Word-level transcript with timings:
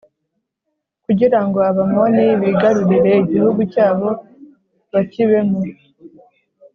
kugira 1.05 1.39
ngo 1.45 1.57
Abamoni 1.69 2.25
bigarurire 2.41 3.11
igihugu 3.23 3.61
cyabo 3.73 4.09
bakibemo. 4.91 5.59